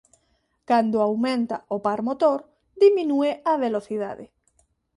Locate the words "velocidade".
3.65-4.25